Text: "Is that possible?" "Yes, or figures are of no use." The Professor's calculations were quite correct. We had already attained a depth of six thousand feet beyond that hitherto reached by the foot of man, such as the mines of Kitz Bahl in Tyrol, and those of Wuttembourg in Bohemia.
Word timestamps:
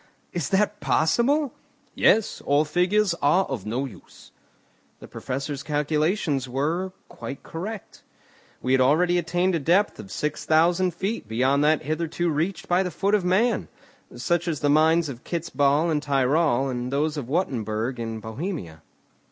"Is 0.33 0.49
that 0.49 0.79
possible?" 0.79 1.53
"Yes, 1.93 2.41
or 2.47 2.65
figures 2.65 3.13
are 3.21 3.45
of 3.45 3.67
no 3.67 3.85
use." 3.85 4.31
The 4.99 5.07
Professor's 5.07 5.61
calculations 5.61 6.49
were 6.49 6.91
quite 7.07 7.43
correct. 7.43 8.01
We 8.63 8.71
had 8.71 8.81
already 8.81 9.19
attained 9.19 9.53
a 9.53 9.59
depth 9.59 9.99
of 9.99 10.09
six 10.11 10.43
thousand 10.43 10.95
feet 10.95 11.27
beyond 11.27 11.63
that 11.65 11.83
hitherto 11.83 12.31
reached 12.31 12.67
by 12.67 12.81
the 12.81 12.89
foot 12.89 13.13
of 13.13 13.23
man, 13.23 13.67
such 14.15 14.47
as 14.47 14.61
the 14.61 14.69
mines 14.69 15.07
of 15.07 15.23
Kitz 15.23 15.51
Bahl 15.51 15.91
in 15.91 15.99
Tyrol, 16.01 16.67
and 16.67 16.91
those 16.91 17.15
of 17.15 17.27
Wuttembourg 17.29 17.99
in 17.99 18.19
Bohemia. 18.19 18.81